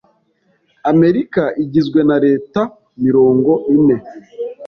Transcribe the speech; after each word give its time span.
Amerika 0.91 1.43
igizwe 1.63 1.99
na 2.09 2.17
leta 2.25 2.61
mirongo 3.03 3.51
ine 3.75 3.97